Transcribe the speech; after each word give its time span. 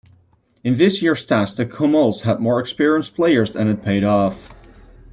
In 0.63 0.77
this 0.77 1.03
year's 1.03 1.23
test, 1.23 1.57
the 1.57 1.65
Kumuls 1.67 2.21
had 2.21 2.39
more 2.39 2.59
experienced 2.59 3.13
players 3.13 3.55
and 3.55 3.69
it 3.69 3.83
paid 3.83 4.03
off. 4.03 4.49